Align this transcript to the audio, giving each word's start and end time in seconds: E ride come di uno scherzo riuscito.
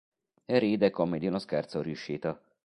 E 0.45 0.57
ride 0.57 0.89
come 0.89 1.19
di 1.19 1.27
uno 1.27 1.37
scherzo 1.37 1.83
riuscito. 1.83 2.39